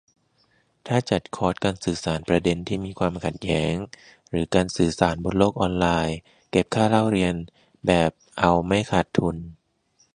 [0.87, 3.73] ถ้าจัดคอร์ส การสื่อสารประเด็นที่มีความขัดแย้ง
[4.29, 6.17] หรือการสื่อสารบนโลกออนไลน์
[6.51, 7.35] เก็บค่าเรียน
[7.87, 9.35] แบบเอาไม่ขาดทุน